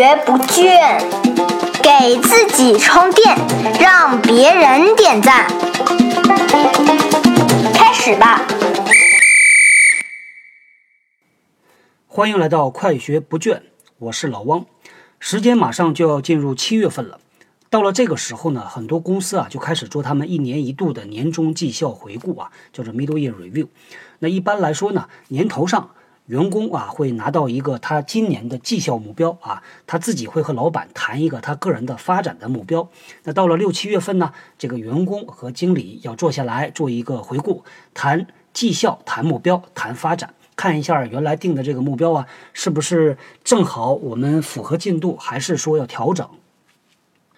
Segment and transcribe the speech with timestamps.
[0.00, 0.98] 学不倦，
[1.82, 3.36] 给自己充电，
[3.78, 5.46] 让别人点赞。
[7.74, 8.40] 开始吧！
[12.06, 13.60] 欢迎来到快学不倦，
[13.98, 14.64] 我是老汪。
[15.18, 17.20] 时间马上就要进入七月份了，
[17.68, 23.68] 到了这个时候呢，很多公司啊就开始做他们一年一度的年终绩效回顾啊，叫做 mid-year Review。
[24.20, 25.90] 那一般来说呢，年头上。
[26.30, 32.88] 员工啊会拿到一个他今年的绩效目标啊，他自己会和老板谈一个他个人的发展的目标。
[33.24, 46.28] 那到了六七月份呢，这个员工和经理要坐下来做一个回顾，谈绩效、谈目标、谈发展，看一下原来定的这个目标啊，是不是正好我们符合进度，还是说要调整？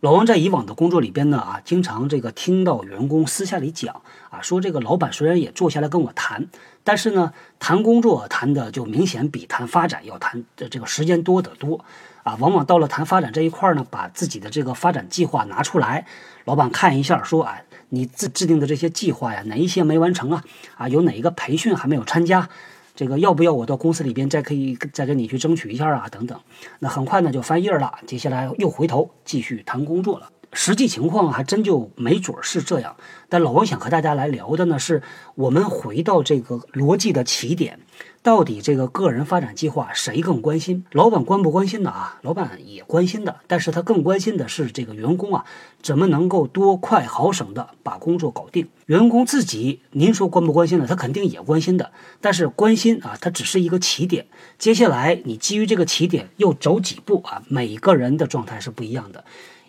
[0.00, 6.46] 老王在以往的工作里边呢，啊，经常这个听到员工私下里讲，啊，说这个老板虽然也坐下来跟我谈，
[6.84, 11.82] 但是呢，谈工作谈的就明显比谈发展要谈的这个时间多得多，
[12.24, 16.06] 啊，往往到了谈发展这一块呢，把自己的这个发展计划拿出来，
[16.44, 20.44] 老板看一下，说，啊，你制制定的这些计划呀，哪一些没完成啊？
[20.76, 22.50] 啊，有哪一个培训还没有参加？
[22.96, 26.08] 这个要不要我到公司里边再可以再跟你去争取一下啊？
[26.08, 26.40] 等等，
[26.78, 30.30] 那很快呢就翻页了，接下来又回头继续谈工作了。
[30.56, 32.96] 实际情况还真就没准是这样，
[33.28, 35.02] 但老王想和大家来聊的呢，是
[35.34, 37.78] 我们回到这个逻辑的起点。
[38.22, 40.84] 到底这个个人发展计划谁更关心？
[40.92, 42.18] 老板关不关心的啊？
[42.22, 45.44] 老板也关心的，但是他更关心的是这个员工啊，
[45.82, 48.66] 怎么能够多快好省的把工作搞定？
[48.86, 50.86] 员工自己，您说关不关心呢？
[50.88, 54.26] 他肯定也关心的，但是关心啊，它只是一个起点。
[54.58, 57.42] 接下来你基于这个起点又走几步啊？
[57.48, 59.24] 每个人的状态是不一样的。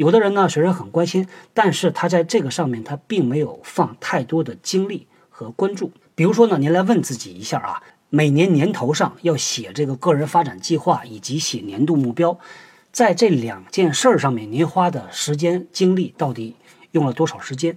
[0.00, 5.92] 有的人呢虽然很关心，但是他在这个上面他并没有放太多的精力和关注。
[6.14, 7.82] 比如说呢，您来问自己一下啊。
[8.08, 12.38] 每年年头上要写这个个人发展计划以及写年度目标，
[12.90, 16.56] 在这两件事儿上面，您花的时间精力到底
[16.92, 17.76] 用了多少时间？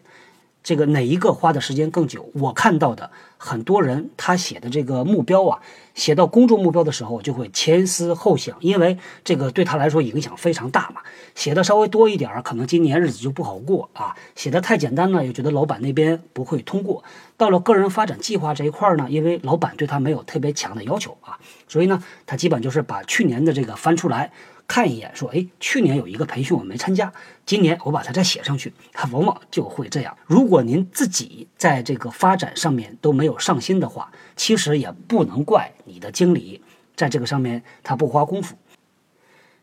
[0.64, 2.29] 这个哪一个花的时间更久？
[2.34, 5.59] 我看到的很多人，他写的这个目标啊，
[5.94, 11.02] 写到工作目标的时候就会前思后想，因为这个对他来说影响非常大嘛。
[11.35, 17.03] 写的稍微多一点儿，可能今年日子就不好过啊；写的太简单呢，又觉得老板那边不会通过。
[17.35, 21.38] 到了个人发展计划这一块呢，因为老板对他没有特别强的要求啊，
[21.68, 24.31] 所以呢，他基本就是把去年的这个翻出来。
[24.73, 27.13] 看一眼，说，哎，去年有一个培训我没参加，
[27.45, 28.73] 今年我把它再写上去。
[28.91, 30.17] 他往往就会这样。
[30.25, 36.59] 如果您自己在这个发展上面都没有上心的话，其实也不能怪你的经理
[36.95, 38.56] 在这个上面他不花功夫。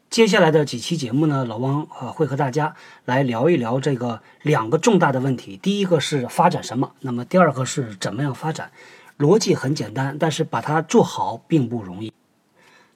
[0.08, 5.56] 接下来的几期节目呢，老汪啊会和大家来聊一聊这个两个重大的问题。
[5.56, 8.70] 第一个是发展什么，那么第二个是怎么样发展。
[9.18, 12.12] 逻辑很简单，但是把它做好并不容易。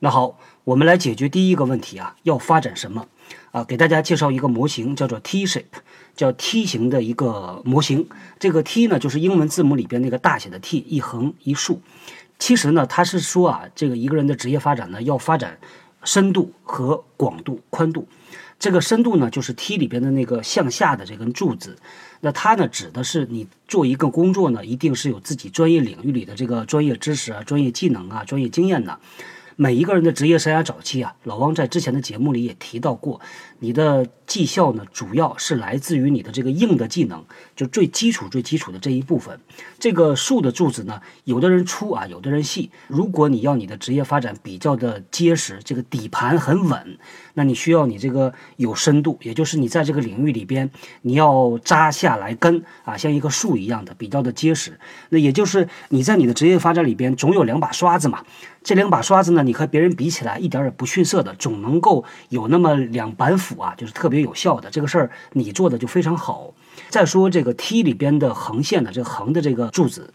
[0.05, 0.39] 那好。
[0.65, 3.07] 我们来解决第一个问题啊，要发展什么？
[3.53, 5.65] 啊，给大家介绍一个模型，叫做 T shape，
[6.17, 8.07] 叫梯形的一个模型。
[8.39, 11.81] 这个 T 呢，就是英文字母里边那个大写的 T，一横一竖。
[12.39, 15.59] 其实呢，它是说啊，这个一个人的职业发展呢，要发展
[16.03, 18.09] 深度和广度、宽度。
[18.59, 21.77] 这个深度呢，就是 T 里边的那个向下的这根柱子。
[22.21, 28.99] 那它呢，指的是你做一个工作呢，一定是有自己专业领域里的这个专业知识啊、专业技能啊、专业经验的。
[29.57, 33.21] 每一个人的职业生涯早期啊，老汪在之前的节目里也提到过，
[33.61, 39.39] 你的绩效呢，主要是来自于你的这个硬的技能，就最基础、最基础的这一部分。
[39.79, 42.71] 这个树的柱子呢，有的人粗啊，有的人细。
[42.89, 46.99] 如果你要你的职业发展比较的结实，这个底盘很稳，
[47.35, 50.69] 那你需要你这个有深度，也就是你在这个领域里边，
[51.03, 54.81] 你要扎下来根啊，像一个树一样的比较的结实。
[55.11, 58.25] 那也就是你在你的职业发展里边，总有两把刷子嘛。
[58.65, 64.71] 这两把刷子呢，你和别人比起来一点也不逊色的，总能够有那么两板斧啊，就是特别有效的。
[64.71, 66.55] 这个事儿你做的就非常好。
[66.89, 70.13] 再说这个梯里边的横线的这个横的这个柱子，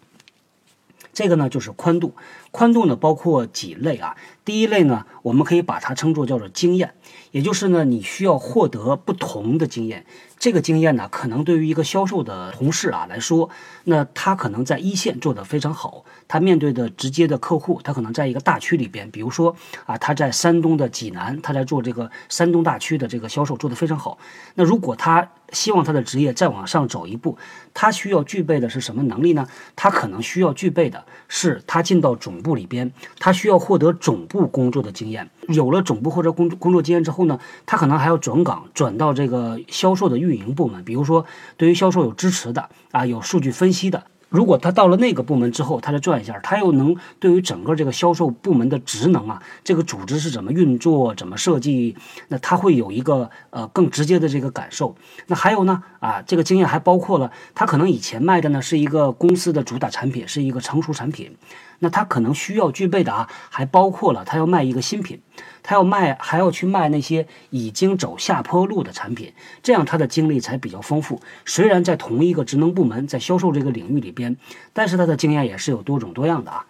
[1.13, 2.13] 这个呢就是宽度。
[2.51, 4.17] 宽度呢包括几类啊？
[4.43, 6.95] 第一类呢，我们可以把它称作叫做经验，
[7.31, 10.05] 也就是呢你需要获得不同的经验。
[10.39, 13.49] 这个经验呢，可能对于一个销售的同事啊来说，
[13.83, 19.53] 那他可能在一线做得非常好，他面对的直接的客户，他可能在一个大区里边，比如说
[19.85, 24.17] 啊，他在山东的济南，他在做这个山东大区的这个销售做得非常好。
[24.55, 27.37] 那如果他希望他的职业再往上走一步，
[27.73, 29.45] 他需要具备的是什么能力呢？
[29.75, 35.29] 他可能需要具备的是，他进到总部里边，他需要获得总部工作的经验。
[35.49, 40.83] 有了总部或者工工作经验之后呢，他可能还要转岗，转到这个销售的运营部门。
[40.83, 41.25] 比如说，
[41.57, 51.95] 对于销售有支持的啊，有数据分析的，如果他到了那个部门之后，他再转一下，他又能对于整个这个销售部门的职能啊，这个组织是怎么运作、怎么设计，
[52.27, 54.95] 那他会有一个呃更直接的这个感受。
[55.27, 61.35] 那还有呢啊，这个经验还包括了他可能以前卖的呢是一个公司的主打产品，是一个成熟产品。
[61.79, 65.21] 那他可能需要具备的啊，还包括了他要卖一个新品，
[65.63, 69.33] 他要卖还要去卖那些已经走下坡路的产品，
[69.63, 71.21] 这样他的经历才比较丰富。
[71.45, 74.37] 虽然在同一个职能部门，在销售这个领域里边，
[74.73, 76.65] 但是他的经验也是有多种多样的啊。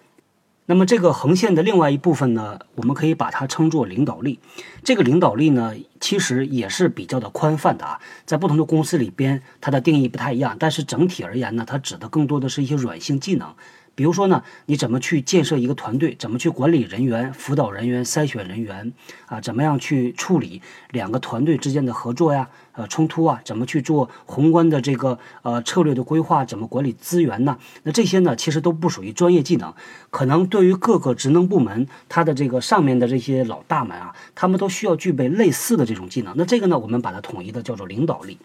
[0.68, 4.40] 那么这个横线的另外一部分呢，我们可以把它称作领导力。
[4.84, 13.52] 这个领导力呢，其实也是比较的宽泛的啊，在不同的公司里边，它的定义不太一样，但是整体而言呢，它指的更多的是一些软性技能。
[14.00, 16.16] 比如说呢，你怎么去建设一个团队？
[16.18, 18.94] 怎么去管理人员、辅导人员、筛选人员？
[19.26, 20.62] 啊，怎么样去处理
[20.92, 22.48] 两个团队之间的合作呀？
[22.72, 23.42] 呃，冲突啊？
[23.44, 26.46] 怎么去做宏观的这个呃策略的规划？
[26.46, 27.58] 怎么管理资源呢？
[27.84, 29.74] 那这些呢，其实都不属于专业技能，
[30.10, 36.34] 可能对于各个职能部门，它的这个上面的这些老大们啊，他们都需要具备类似的这种技能。
[36.38, 38.38] 那这个呢，我们把它统一的叫做领导力。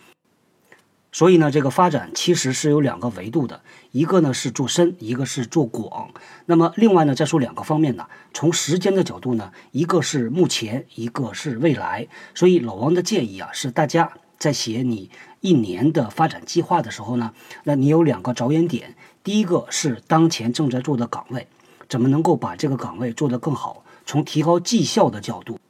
[1.14, 3.60] 所以呢，这个发展其实是有两个维度的，
[3.92, 6.10] 一个呢是做深，一个是做广。
[6.46, 12.08] 那么另外呢，再说两个方面呢，从时间的角度呢，一个是目前，一个是未来。
[12.34, 15.08] 所以老王的建议啊，是大家在写你
[15.40, 17.32] 一年的发展计划的时候呢，
[17.62, 21.46] 那你有两个着眼点，第一个是当前正在做的岗位，
[21.88, 25.60] 怎么能够把这个岗位做得更好，从提高绩效的角度；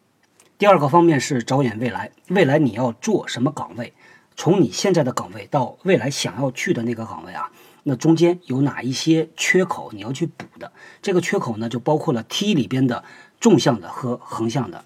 [0.57, 3.93] 第二个方面是着眼未来，未来你要做什么岗位。
[4.37, 7.51] 从你现在的岗位到未来想要去的那个岗位啊，
[7.85, 10.73] 那中间有哪一些缺口你要去补的？
[11.01, 13.05] 这个缺口呢，就包括了梯里边的
[13.41, 14.85] 纵向的和横向的。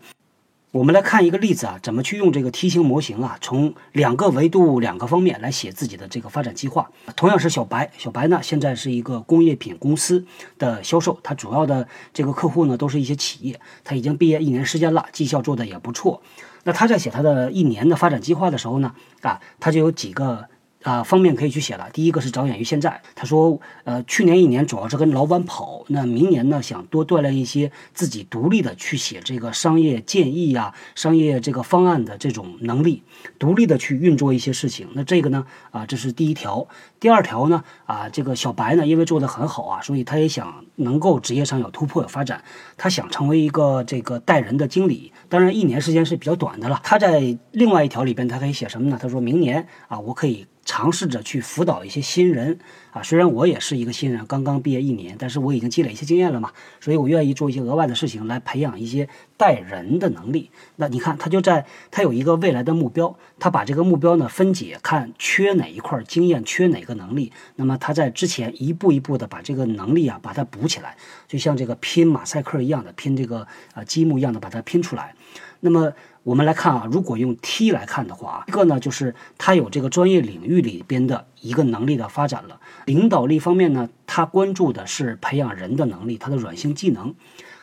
[0.70, 6.90] 我们来看一个例子啊，怎么去用这个梯形模型啊，从两个维度、两个方面来写自己的这个发展计划。
[7.16, 10.26] 同样是小白，小白呢现在是一个工业品公司
[10.58, 16.20] 的销售，他主要的这个客户呢都是一些企业，他已经毕业一年时间了，绩效做的也不错。
[16.68, 18.92] 那他在写他的一年的发展计划的时候呢，
[19.22, 20.46] 啊，他就有几个
[20.82, 21.88] 啊方面可以去写了。
[21.92, 33.02] 第一个是着眼于现在，他说，呃，去年一年主要是跟老板跑，那明年呢想多锻炼一些自己独立的去写这个商业建议呀、商业这个方案的这种能力，
[33.38, 34.88] 独立的去运作一些事情。
[34.94, 36.66] 那这个呢，啊，这是第一条。
[37.00, 42.42] 第二条呢，啊，这个小白呢，因为做的很好啊，所以他也想能够职业上有突破有发展，
[42.76, 45.12] 他想成为一个这个带人的经理。
[45.28, 46.80] 当然，一年时间是比较短的了。
[46.82, 48.98] 他在另外一条里边，他可以写什么呢？
[49.00, 50.46] 他说明年啊，我可以。
[50.68, 52.58] 尝试着去辅导一些新人
[52.90, 60.50] 啊，虽然我也是一个新人，刚刚毕业一年，但是我已经积累一些经验了嘛，所以我愿意做一些额外的事情来培养一些带人的能力。
[60.76, 75.14] 那你看，他就在他有一个未来的目标，他把这个目标呢分解，看缺哪一块经验，缺哪个能力，那么他在之前一步一步的把这个能力啊把它补起来，就像这个拼马赛克一样的拼这个啊积木一样的把它拼出来。
[75.60, 75.94] 那么。
[76.28, 82.60] 我们来看啊，如果用 T 来看的话啊，一个呢就是他有这个专业领域里边的一个能力的发展了。
[82.84, 87.14] 领导力方面呢，他关注的是培养人的能力，他的软性技能，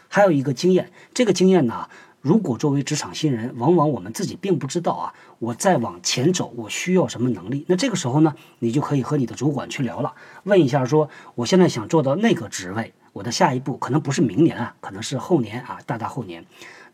[0.08, 0.92] 还有一个经验。
[1.14, 1.88] 这个经验呢，
[2.22, 7.66] 如果作为职场新人，往往我们自己并不知道啊，我再往前走，我需要什么能力？
[7.68, 10.16] 那这个时候呢，你就可以和你的主管去聊了，
[10.46, 16.44] 问一下说，我现在想做到那个职位，我的下一步可能不是明年啊，可能是后年啊，大大后年。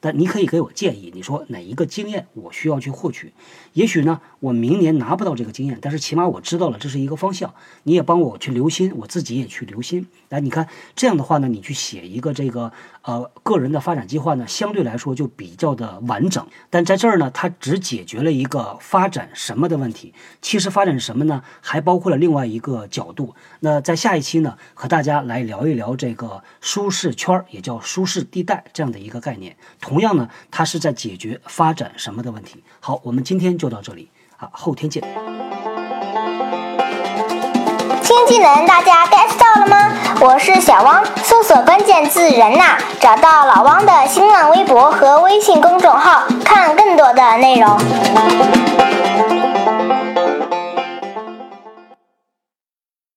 [0.02, 3.34] 但你可以给我建议，你说哪一个经验我需要去获取？
[3.74, 7.54] 也许呢，我明年拿不到这个经验，但是起码我知道了这是一个方向。
[7.84, 10.08] 你也帮我去留心，我自己也去留心。
[10.30, 12.72] 来，你看这样的话呢，你去写一个这个
[13.04, 16.46] 呃个人的发展计划呢，相对来说就比较的完整。
[16.70, 20.14] 但在这儿呢，它只解决了一个发展什么的问题。
[20.42, 21.44] 其实发展什么呢？
[21.62, 23.36] 还包括了另外一个角度。
[23.60, 29.56] 那在下一期呢，和大家来聊一聊这个舒适圈，也叫舒适地带这样的一个概念。
[29.92, 32.64] 同样呢，它是在解决发展什么的问题。
[32.80, 35.04] 好，我们今天就到这里啊，后天见。
[38.02, 39.92] 新技能大家 get 到了吗？
[40.22, 47.78] 我是小汪，搜索关键字“人呐”，找到老汪的新浪微博和微信公众号，看更多的内容。